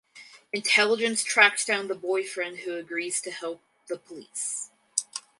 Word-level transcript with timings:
Intelligence 0.51 1.23
tracks 1.23 1.63
down 1.63 1.87
the 1.87 1.93
boyfriend 1.93 2.61
who 2.61 2.73
agrees 2.75 3.21
to 3.21 3.29
help 3.29 3.61
the 3.87 3.99
police. 3.99 4.71